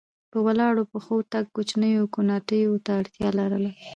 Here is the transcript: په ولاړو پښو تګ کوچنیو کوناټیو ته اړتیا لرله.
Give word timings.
په 0.31 0.37
ولاړو 0.45 0.83
پښو 0.91 1.15
تګ 1.33 1.45
کوچنیو 1.55 2.11
کوناټیو 2.15 2.81
ته 2.85 2.91
اړتیا 2.99 3.29
لرله. 3.39 3.71